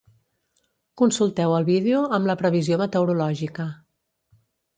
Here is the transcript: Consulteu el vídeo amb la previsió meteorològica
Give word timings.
Consulteu 1.01 1.53
el 1.57 1.67
vídeo 1.67 1.99
amb 2.19 2.31
la 2.31 2.37
previsió 2.41 2.81
meteorològica 2.85 3.69